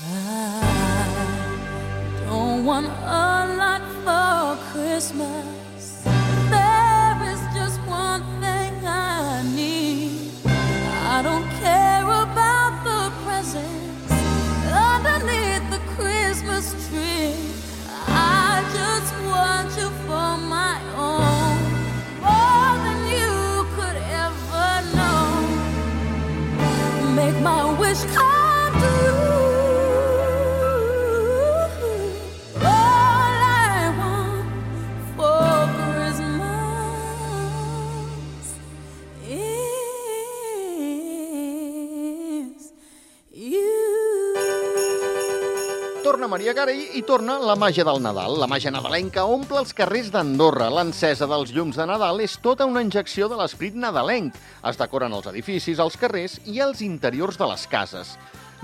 I 0.00 1.64
don't 2.26 2.64
want 2.64 2.86
a 2.86 3.56
lot 3.56 3.82
for 4.04 4.56
Christmas. 4.70 6.17
Torna 46.18 46.34
Maria 46.34 46.50
Carey 46.50 46.80
i 46.98 47.02
torna 47.06 47.36
la 47.38 47.54
màgia 47.54 47.84
del 47.86 48.00
Nadal. 48.02 48.40
La 48.42 48.48
màgia 48.50 48.72
nadalenca 48.74 49.22
omple 49.30 49.60
els 49.60 49.70
carrers 49.70 50.08
d'Andorra. 50.10 50.66
L'encesa 50.74 51.28
dels 51.30 51.52
llums 51.54 51.76
de 51.78 51.84
Nadal 51.86 52.18
és 52.24 52.32
tota 52.42 52.66
una 52.66 52.82
injecció 52.82 53.28
de 53.30 53.36
l'esperit 53.38 53.76
nadalenc. 53.78 54.34
Es 54.66 54.80
decoren 54.80 55.14
els 55.14 55.28
edificis, 55.30 55.78
els 55.78 55.94
carrers 55.94 56.34
i 56.50 56.58
els 56.58 56.82
interiors 56.82 57.38
de 57.38 57.46
les 57.46 57.68
cases. 57.70 58.16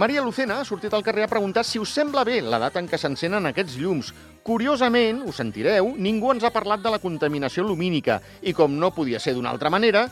Maria 0.00 0.24
Lucena 0.24 0.62
ha 0.62 0.64
sortit 0.64 0.96
al 0.96 1.04
carrer 1.04 1.26
a 1.26 1.28
preguntar 1.28 1.66
si 1.68 1.76
us 1.76 1.92
sembla 1.92 2.24
bé 2.24 2.40
la 2.40 2.56
data 2.62 2.80
en 2.80 2.88
què 2.88 2.96
s'encenen 2.96 3.50
aquests 3.50 3.76
llums. 3.76 4.14
Curiosament, 4.48 5.20
us 5.28 5.36
sentireu, 5.44 5.92
ningú 5.92 6.32
ens 6.32 6.48
ha 6.48 6.54
parlat 6.56 6.80
de 6.80 6.96
la 6.96 7.04
contaminació 7.04 7.66
lumínica 7.68 8.22
i, 8.40 8.56
com 8.56 8.80
no 8.80 8.94
podia 8.96 9.20
ser 9.20 9.36
d'una 9.36 9.52
altra 9.52 9.68
manera, 9.68 10.06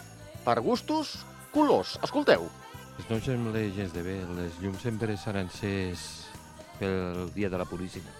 per 0.44 0.60
gustos, 0.60 1.22
colors. 1.56 1.96
Escolteu. 2.04 2.50
No 3.08 3.16
em 3.16 3.24
sembla 3.24 3.64
gens 3.72 3.96
de 3.96 4.04
bé. 4.04 4.18
Les 4.36 4.60
llums 4.60 4.84
sempre 4.84 5.16
s'han 5.16 5.46
encès 5.46 6.29
pel 6.80 7.28
dia 7.36 7.50
de 7.52 7.60
la 7.60 7.68
Puríssima. 7.68 8.10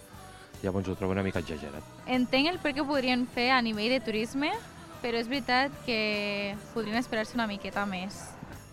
Llavors 0.62 0.88
ho 0.92 0.94
trobo 0.94 1.16
una 1.16 1.24
mica 1.24 1.40
exagerat. 1.40 1.82
Entenc 2.06 2.50
el 2.52 2.60
per 2.60 2.74
què 2.76 2.84
ho 2.84 2.88
podrien 2.88 3.24
fer 3.26 3.48
a 3.56 3.62
nivell 3.64 3.94
de 3.96 4.02
turisme, 4.04 4.52
però 5.00 5.16
és 5.16 5.30
veritat 5.32 5.72
que 5.86 6.54
podrien 6.74 7.00
esperar-se 7.00 7.34
una 7.34 7.48
miqueta 7.48 7.86
més. 7.88 8.20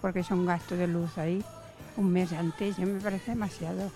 porque 0.02 0.24
son 0.24 0.46
gastos 0.46 0.78
de 0.78 0.88
luz 0.88 1.18
ahí 1.18 1.44
un 1.96 2.12
mes 2.12 2.32
antes, 2.32 2.78
ya 2.78 2.86
me 2.86 3.00
parece 3.02 3.32
demasiado. 3.32 3.92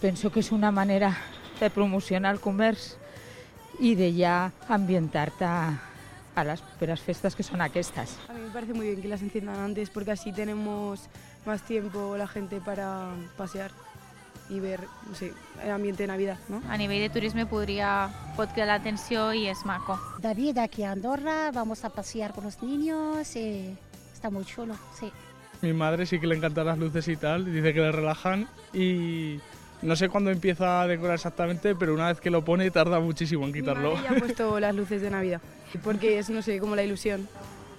Penso 0.00 0.30
que 0.30 0.40
és 0.40 0.52
una 0.52 0.70
manera 0.70 1.16
de 1.58 1.70
promocionar 1.70 2.34
el 2.34 2.40
comerç 2.40 2.94
i 3.80 3.94
de 3.98 4.12
ja 4.14 4.52
ambientar-te 4.68 5.44
a, 5.44 5.74
a 6.34 6.44
les 6.46 6.62
properes 6.62 7.02
festes 7.02 7.34
que 7.34 7.42
són 7.42 7.60
aquestes. 7.64 8.14
A 8.28 8.32
mí 8.34 8.44
me 8.46 8.52
parece 8.54 8.74
muy 8.74 8.86
bien 8.86 9.02
que 9.02 9.08
las 9.08 9.22
enciendan 9.22 9.58
antes 9.58 9.90
porque 9.90 10.12
así 10.12 10.32
tenemos 10.32 11.08
más 11.44 11.62
tiempo 11.66 12.16
la 12.16 12.28
gente 12.28 12.60
para 12.60 13.10
pasear 13.36 13.72
y 14.50 14.60
ver, 14.60 14.80
no 15.08 15.14
sé, 15.14 15.32
el 15.62 15.70
ambiente 15.70 16.02
de 16.02 16.06
Navidad, 16.08 16.38
¿no? 16.48 16.60
A 16.68 16.76
nivell 16.76 17.00
de 17.00 17.08
turisme 17.10 17.46
podria, 17.46 18.10
pot 18.36 18.52
cridar 18.52 18.68
l'atenció 18.78 19.32
i 19.32 19.46
és 19.48 19.64
maco. 19.64 19.98
David, 20.20 20.58
aquí 20.58 20.82
a 20.84 20.92
Andorra, 20.92 21.50
vamos 21.52 21.84
a 21.84 21.90
pasear 21.90 22.32
con 22.34 22.44
los 22.44 22.62
niños, 22.62 23.34
eh, 23.36 23.74
está 24.12 24.28
muy 24.30 24.44
chulo, 24.44 24.74
sí. 24.98 25.10
Mi 25.62 25.72
madre 25.72 26.04
sí 26.04 26.20
que 26.20 26.26
le 26.26 26.36
encantan 26.36 26.66
las 26.66 26.78
luces 26.78 27.08
y 27.08 27.16
tal, 27.16 27.46
dice 27.46 27.72
que 27.72 27.80
le 27.80 27.90
relajan 27.92 28.46
y 28.74 29.40
no 29.80 29.96
sé 29.96 30.08
cuándo 30.10 30.30
empieza 30.30 30.82
a 30.82 30.86
decorar 30.86 31.14
exactamente, 31.14 31.74
pero 31.74 31.94
una 31.94 32.08
vez 32.08 32.20
que 32.20 32.28
lo 32.30 32.44
pone 32.44 32.70
tarda 32.70 33.00
muchísimo 33.00 33.44
en 33.46 33.52
Mi 33.52 33.60
quitarlo. 33.60 33.94
madre 33.94 34.02
ya 34.08 34.16
ha 34.16 34.20
puesto 34.20 34.60
las 34.60 34.74
luces 34.74 35.00
de 35.00 35.10
Navidad 35.10 35.40
porque 35.82 36.18
es, 36.18 36.30
no 36.30 36.42
sé, 36.42 36.58
como 36.60 36.76
la 36.76 36.82
ilusión. 36.84 37.26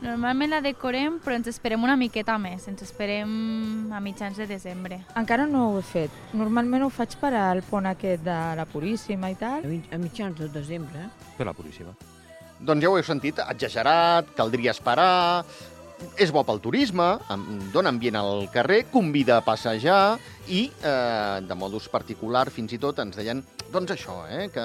Normalment 0.04 0.52
la 0.52 0.62
decorem, 0.64 1.20
però 1.24 1.38
ens 1.38 1.48
esperem 1.52 1.84
una 1.84 1.96
miqueta 2.00 2.36
més. 2.42 2.68
Ens 2.68 2.84
esperem 2.84 3.94
a 3.96 4.02
mitjans 4.04 4.38
de 4.42 4.48
desembre. 4.50 5.00
Encara 5.16 5.46
no 5.48 5.70
ho 5.70 5.78
he 5.80 5.86
fet. 5.86 6.18
Normalment 6.36 6.84
ho 6.86 6.90
faig 6.94 7.16
per 7.22 7.32
al 7.40 7.64
pont 7.70 7.88
aquest 7.90 8.26
de 8.26 8.40
la 8.60 8.68
Puríssima 8.70 9.32
i 9.32 9.40
tal. 9.40 9.64
A 9.66 10.02
mitjans 10.02 10.38
de 10.40 10.50
desembre. 10.52 11.08
Per 11.38 11.48
la 11.48 11.56
Puríssima. 11.56 11.96
Doncs 12.60 12.84
ja 12.84 12.92
ho 12.92 12.98
heu 12.98 13.04
sentit, 13.04 13.40
exagerat, 13.52 14.30
caldria 14.36 14.72
esperar, 14.72 15.44
és 16.20 16.32
bo 16.32 16.44
pel 16.48 16.62
turisme, 16.64 17.08
dona 17.74 17.92
ambient 17.92 18.18
al 18.20 18.48
carrer, 18.54 18.86
convida 18.92 19.40
a 19.40 19.44
passejar 19.46 20.18
i, 20.48 20.70
eh, 20.84 21.42
de 21.42 21.56
modus 21.56 21.88
particular, 21.92 22.50
fins 22.52 22.74
i 22.76 22.80
tot 22.80 23.00
ens 23.00 23.16
deien 23.16 23.44
doncs 23.76 23.92
això, 23.92 24.16
eh, 24.32 24.48
que 24.54 24.64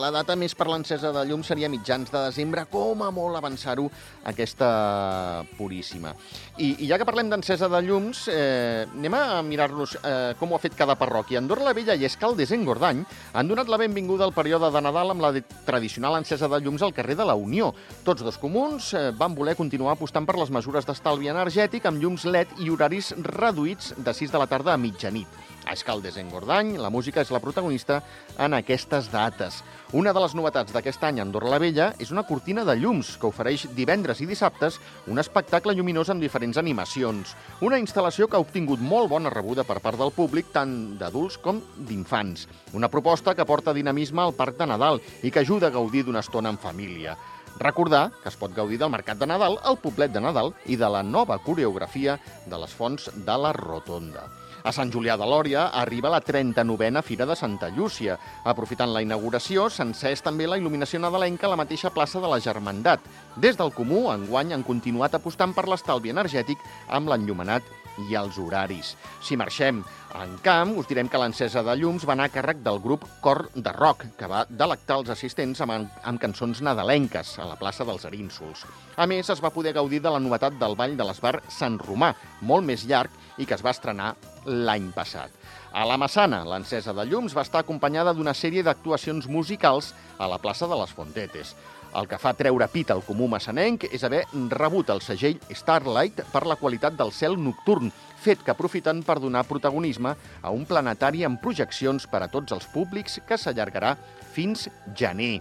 la 0.00 0.10
data 0.14 0.34
més 0.38 0.54
per 0.56 0.66
l'encesa 0.70 1.12
de 1.12 1.24
llum 1.28 1.42
seria 1.44 1.68
mitjans 1.68 2.08
de 2.10 2.22
desembre, 2.30 2.64
com 2.72 3.02
a 3.04 3.10
molt 3.12 3.36
avançar-ho 3.36 3.84
aquesta 4.30 5.44
puríssima. 5.58 6.14
I, 6.56 6.70
I 6.84 6.88
ja 6.88 6.98
que 6.98 7.06
parlem 7.08 7.28
d'encesa 7.30 7.68
de 7.68 7.82
llums, 7.84 8.24
eh, 8.32 8.86
anem 8.88 9.16
a 9.18 9.42
mirar-nos 9.44 9.98
eh, 10.00 10.32
com 10.40 10.52
ho 10.52 10.56
ha 10.56 10.62
fet 10.62 10.76
cada 10.78 10.96
parròquia. 10.98 11.42
Andorra 11.42 11.66
la 11.68 11.74
Vella 11.76 11.96
i 11.98 12.06
Escaldes 12.08 12.54
en 12.56 12.64
Gordany 12.64 13.04
han 13.34 13.50
donat 13.50 13.68
la 13.68 13.80
benvinguda 13.80 14.24
al 14.24 14.34
període 14.36 14.72
de 14.72 14.82
Nadal 14.84 15.12
amb 15.12 15.26
la 15.26 15.32
tradicional 15.66 16.16
encesa 16.18 16.48
de 16.48 16.62
llums 16.64 16.82
al 16.82 16.96
carrer 16.96 17.18
de 17.18 17.28
la 17.28 17.36
Unió. 17.36 17.74
Tots 18.06 18.24
dos 18.24 18.40
comuns 18.40 18.94
eh, 18.94 19.10
van 19.12 19.36
voler 19.36 19.58
continuar 19.58 19.98
apostant 19.98 20.26
per 20.28 20.38
les 20.40 20.54
mesures 20.54 20.88
d'estalvi 20.88 21.28
energètic 21.28 21.86
amb 21.88 22.00
llums 22.00 22.24
LED 22.24 22.56
i 22.64 22.72
horaris 22.72 23.12
reduïts 23.28 23.92
de 23.98 24.16
6 24.16 24.32
de 24.32 24.40
la 24.40 24.48
tarda 24.48 24.72
a 24.72 24.80
mitjanit. 24.80 25.28
A 25.68 25.74
Escaldes 25.74 26.16
en 26.16 26.30
Gordany, 26.32 26.78
la 26.80 26.88
música 26.88 27.20
és 27.20 27.28
la 27.28 27.42
protagonista 27.44 27.98
en 28.40 28.54
aquestes 28.56 29.10
dates. 29.12 29.58
Una 29.92 30.14
de 30.16 30.22
les 30.22 30.32
novetats 30.32 30.72
d'aquest 30.72 31.02
any 31.04 31.18
a 31.20 31.26
Andorra 31.26 31.50
la 31.52 31.58
Vella 31.60 31.90
és 32.00 32.08
una 32.08 32.24
cortina 32.24 32.64
de 32.64 32.72
llums 32.80 33.10
que 33.20 33.28
ofereix 33.28 33.66
divendres 33.76 34.22
i 34.24 34.28
dissabtes 34.30 34.78
un 35.12 35.20
espectacle 35.20 35.74
lluminós 35.76 36.08
amb 36.08 36.24
diferents 36.24 36.56
animacions. 36.56 37.34
Una 37.60 37.76
instal·lació 37.84 38.30
que 38.30 38.40
ha 38.40 38.46
obtingut 38.46 38.80
molt 38.80 39.12
bona 39.12 39.34
rebuda 39.34 39.66
per 39.68 39.76
part 39.84 40.00
del 40.00 40.14
públic, 40.16 40.48
tant 40.56 40.72
d'adults 40.96 41.36
com 41.44 41.60
d'infants. 41.76 42.48
Una 42.72 42.88
proposta 42.88 43.36
que 43.36 43.44
porta 43.44 43.76
dinamisme 43.76 44.24
al 44.24 44.36
Parc 44.40 44.56
de 44.56 44.72
Nadal 44.72 45.02
i 45.20 45.28
que 45.28 45.44
ajuda 45.44 45.68
a 45.68 45.76
gaudir 45.76 46.06
d'una 46.08 46.24
estona 46.24 46.48
en 46.48 46.64
família. 46.64 47.18
Recordar 47.60 48.08
que 48.22 48.32
es 48.32 48.40
pot 48.40 48.56
gaudir 48.56 48.80
del 48.80 48.96
Mercat 48.96 49.20
de 49.20 49.28
Nadal, 49.28 49.60
el 49.68 49.76
Poblet 49.84 50.16
de 50.16 50.24
Nadal 50.24 50.54
i 50.64 50.80
de 50.80 50.88
la 50.88 51.04
nova 51.04 51.36
coreografia 51.44 52.16
de 52.46 52.64
les 52.64 52.72
fonts 52.72 53.12
de 53.12 53.42
la 53.44 53.52
Rotonda. 53.52 54.30
A 54.66 54.72
Sant 54.74 54.90
Julià 54.90 55.14
de 55.18 55.26
Lòria 55.28 55.68
arriba 55.80 56.10
la 56.10 56.20
39a 56.24 57.02
Fira 57.06 57.26
de 57.28 57.36
Santa 57.38 57.68
Llúcia. 57.70 58.18
Aprofitant 58.44 58.90
la 58.92 59.02
inauguració, 59.04 59.68
s'ha 59.70 59.86
encès 59.86 60.24
també 60.24 60.48
la 60.48 60.58
il·luminació 60.58 60.98
nadalenca 61.02 61.46
a 61.46 61.52
la 61.52 61.60
mateixa 61.60 61.92
plaça 61.94 62.20
de 62.20 62.30
la 62.30 62.40
Germandat. 62.42 63.04
Des 63.36 63.56
del 63.56 63.72
Comú, 63.72 64.08
enguany, 64.12 64.52
han 64.56 64.66
continuat 64.66 65.14
apostant 65.14 65.54
per 65.54 65.68
l'estalvi 65.68 66.10
energètic 66.10 66.64
amb 66.88 67.12
l'enllumenat 67.12 67.62
i 68.06 68.14
els 68.18 68.38
horaris. 68.38 68.92
Si 69.24 69.36
marxem 69.38 69.80
en 70.18 70.36
camp, 70.44 70.74
us 70.78 70.86
direm 70.88 71.08
que 71.10 71.18
l'encesa 71.20 71.64
de 71.66 71.74
llums 71.78 72.06
va 72.08 72.14
anar 72.14 72.28
a 72.28 72.32
càrrec 72.32 72.62
del 72.64 72.80
grup 72.82 73.04
Cor 73.24 73.46
de 73.54 73.72
Rock, 73.74 74.06
que 74.18 74.30
va 74.30 74.44
delectar 74.48 75.00
els 75.00 75.10
assistents 75.14 75.60
amb, 75.64 75.90
amb 76.02 76.22
cançons 76.22 76.62
nadalenques 76.64 77.34
a 77.38 77.48
la 77.48 77.58
plaça 77.60 77.86
dels 77.88 78.06
Arínsols. 78.08 78.64
A 78.96 79.06
més, 79.10 79.30
es 79.30 79.42
va 79.42 79.52
poder 79.54 79.74
gaudir 79.76 80.00
de 80.04 80.12
la 80.14 80.22
novetat 80.22 80.58
del 80.60 80.76
ball 80.78 80.96
de 80.98 81.06
l'Esbar 81.06 81.38
Sant 81.52 81.78
Romà, 81.82 82.14
molt 82.40 82.66
més 82.66 82.86
llarg 82.88 83.10
i 83.38 83.46
que 83.46 83.56
es 83.58 83.64
va 83.64 83.74
estrenar 83.74 84.14
l'any 84.46 84.90
passat. 84.94 85.32
A 85.72 85.84
la 85.84 85.98
Massana, 86.00 86.44
l'encesa 86.48 86.94
de 86.96 87.04
llums 87.04 87.34
va 87.36 87.44
estar 87.44 87.60
acompanyada 87.60 88.14
d'una 88.16 88.34
sèrie 88.34 88.64
d'actuacions 88.64 89.28
musicals 89.28 89.92
a 90.18 90.28
la 90.30 90.38
plaça 90.40 90.66
de 90.66 90.78
les 90.80 90.94
Fontetes. 90.96 91.54
El 91.96 92.08
que 92.08 92.18
fa 92.20 92.34
treure 92.36 92.68
pit 92.68 92.90
al 92.92 93.02
comú 93.04 93.28
massanenc 93.32 93.86
és 93.88 94.04
haver 94.04 94.24
rebut 94.52 94.90
el 94.92 95.00
segell 95.04 95.38
Starlight 95.48 96.20
per 96.32 96.44
la 96.46 96.56
qualitat 96.60 96.96
del 96.98 97.12
cel 97.16 97.38
nocturn, 97.40 97.92
fet 98.18 98.42
que 98.44 98.52
aprofiten 98.52 99.02
per 99.06 99.18
donar 99.22 99.46
protagonisme 99.48 100.14
a 100.42 100.52
un 100.52 100.66
planetari 100.68 101.24
amb 101.24 101.40
projeccions 101.40 102.08
per 102.10 102.24
a 102.24 102.32
tots 102.32 102.52
els 102.56 102.66
públics 102.72 103.20
que 103.28 103.38
s'allargarà 103.40 103.94
fins 104.34 104.68
gener. 104.94 105.38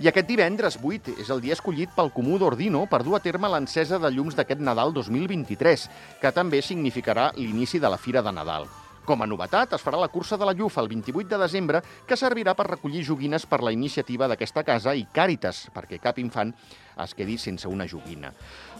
I 0.00 0.08
aquest 0.08 0.28
divendres 0.28 0.78
8 0.80 1.18
és 1.20 1.30
el 1.30 1.42
dia 1.44 1.56
escollit 1.56 1.90
pel 1.92 2.12
Comú 2.14 2.38
d'Ordino 2.40 2.86
per 2.88 3.02
dur 3.04 3.18
a 3.18 3.20
terme 3.20 3.50
l'encesa 3.52 3.98
de 4.00 4.10
llums 4.14 4.38
d'aquest 4.38 4.62
Nadal 4.64 4.94
2023, 4.96 5.88
que 6.22 6.32
també 6.32 6.62
significarà 6.64 7.30
l'inici 7.36 7.82
de 7.82 7.90
la 7.92 8.00
Fira 8.00 8.22
de 8.24 8.32
Nadal. 8.32 8.64
Com 9.04 9.18
a 9.20 9.26
novetat, 9.26 9.72
es 9.74 9.82
farà 9.82 9.98
la 9.98 10.08
cursa 10.08 10.38
de 10.38 10.46
la 10.46 10.54
Llufa 10.54 10.80
el 10.80 10.88
28 10.88 11.28
de 11.28 11.38
desembre, 11.42 11.82
que 12.06 12.16
servirà 12.16 12.54
per 12.54 12.68
recollir 12.68 13.02
joguines 13.04 13.44
per 13.50 13.58
la 13.60 13.72
iniciativa 13.74 14.28
d'aquesta 14.30 14.62
casa 14.62 14.94
i 14.94 15.08
Càritas, 15.12 15.66
perquè 15.74 15.98
cap 16.00 16.20
infant 16.22 16.54
es 17.00 17.14
quedi 17.14 17.38
sense 17.38 17.68
una 17.68 17.86
joguina. 17.88 18.32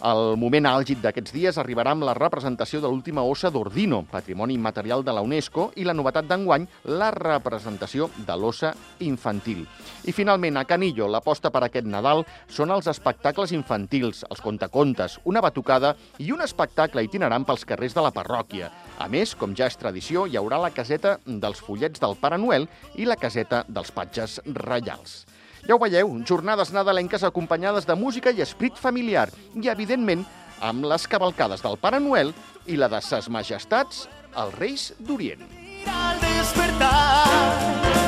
El 0.02 0.34
moment 0.40 0.66
àlgid 0.66 0.98
d'aquests 0.98 1.30
dies 1.30 1.58
arribarà 1.62 1.92
amb 1.94 2.02
la 2.02 2.14
representació 2.18 2.80
de 2.82 2.88
l'última 2.90 3.22
ossa 3.22 3.52
d'Ordino, 3.54 4.00
patrimoni 4.10 4.56
immaterial 4.58 5.04
de 5.06 5.14
la 5.14 5.22
UNESCO, 5.22 5.68
i 5.78 5.84
la 5.86 5.94
novetat 5.94 6.26
d'enguany, 6.26 6.66
la 6.90 7.12
representació 7.14 8.08
de 8.26 8.36
l'ossa 8.36 8.72
infantil. 9.06 9.62
I 10.02 10.12
finalment, 10.12 10.58
a 10.58 10.64
Canillo, 10.66 11.06
l'aposta 11.06 11.52
per 11.54 11.62
aquest 11.68 11.86
Nadal 11.86 12.24
són 12.50 12.74
els 12.74 12.90
espectacles 12.90 13.54
infantils, 13.54 14.24
els 14.28 14.42
contacontes, 14.42 15.20
una 15.24 15.42
batucada 15.44 15.94
i 16.18 16.32
un 16.34 16.42
espectacle 16.42 17.04
itinerant 17.06 17.46
pels 17.46 17.64
carrers 17.68 17.94
de 17.94 18.02
la 18.02 18.10
parròquia. 18.14 18.72
A 18.98 19.06
més, 19.06 19.36
com 19.38 19.54
ja 19.54 19.70
és 19.70 19.78
tradició, 19.78 20.26
hi 20.26 20.38
haurà 20.40 20.58
la 20.58 20.72
caseta 20.74 21.18
dels 21.26 21.62
follets 21.62 22.02
del 22.02 22.18
Pare 22.18 22.42
Noel 22.42 22.66
i 22.98 23.06
la 23.06 23.18
caseta 23.20 23.62
dels 23.68 23.94
patges 23.94 24.40
reials. 24.46 25.22
Ja 25.62 25.76
ho 25.76 25.78
veieu, 25.78 26.08
jornades 26.26 26.72
nadalenques 26.74 27.22
acompanyades 27.22 27.86
de 27.86 27.94
música 27.94 28.32
i 28.34 28.42
esprit 28.42 28.74
familiar 28.74 29.28
i, 29.54 29.68
evidentment, 29.70 30.24
amb 30.58 30.88
les 30.90 31.06
cavalcades 31.06 31.62
del 31.62 31.78
Pare 31.78 32.00
Noel 32.02 32.32
i 32.66 32.74
la 32.78 32.88
de 32.90 32.98
ses 33.02 33.28
majestats, 33.30 34.08
els 34.34 34.56
Reis 34.58 34.90
d'Orient. 34.98 35.44
Al 35.86 36.18
despertar, 36.22 37.26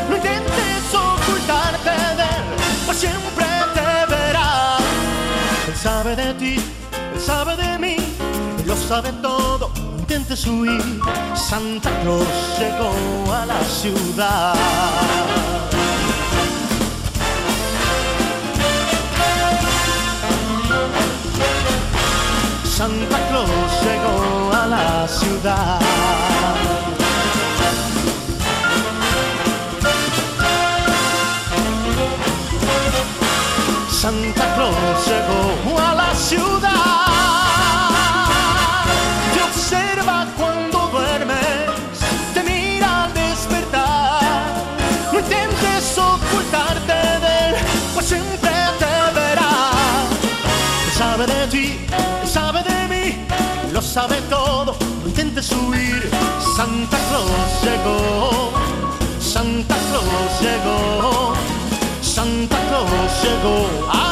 no 0.09 0.19
intentes 0.19 0.95
ocultarte 0.99 1.95
de 2.19 2.27
él, 2.27 2.45
pues 2.87 2.99
siempre 2.99 3.47
te 3.75 3.87
verá. 4.11 4.79
Él 5.69 5.77
sabe 5.77 6.17
de 6.17 6.35
ti, 6.35 6.57
él 6.57 7.21
sabe 7.21 7.57
de 7.57 7.79
mí, 7.79 7.97
él 8.59 8.67
lo 8.67 8.77
sabe 8.77 9.13
todo, 9.23 9.71
no 9.77 9.99
intentes 10.01 10.45
huir. 10.45 10.83
Santa 11.37 11.91
Claus 12.03 12.59
llegó 12.59 13.33
a 13.33 13.47
la 13.47 13.63
ciudad. 13.63 15.74
Santa 22.85 23.19
Claus 23.31 23.49
llegó 23.83 24.53
a 24.53 24.67
la 24.67 25.09
ciudad. 25.09 25.81
Santa 33.91 34.55
Claus 34.55 35.07
llegó 35.07 35.81
a 35.81 35.95
la 35.95 36.15
ciudad. 36.15 36.71
Te 39.33 39.43
observa 39.43 40.27
cuando 40.37 40.79
duermes, 40.89 41.41
te 42.35 42.43
mira 42.43 43.05
al 43.05 43.15
despertar. 43.15 44.21
No 45.11 45.21
intentes 45.21 45.97
ocultarte 45.97 46.93
de 46.93 47.49
él, 47.49 47.55
pues 47.95 48.05
siempre 48.05 48.53
te 48.79 48.95
verá. 49.19 49.53
Sabe 50.99 51.27
de 51.27 51.47
ti, 51.47 51.81
sabe 53.95 54.21
todo. 54.23 54.75
No 55.03 55.09
intentes 55.09 55.53
huir. 55.53 56.11
Santa 56.57 56.99
Claus 57.09 57.53
llegó, 57.63 58.51
Santa 59.21 59.77
Claus 59.89 60.33
llegó. 60.41 61.33
Santa 62.03 62.57
Claus 62.69 63.13
llegó 63.23 64.04